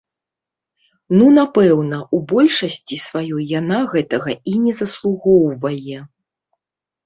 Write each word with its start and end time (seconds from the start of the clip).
Ну, 1.17 1.27
напэўна, 1.39 1.99
у 2.19 2.23
большасці 2.33 2.95
сваёй 3.09 3.43
яна 3.59 3.79
гэтага 3.95 4.31
і 4.55 4.57
не 4.65 4.77
заслугоўвае. 4.81 5.99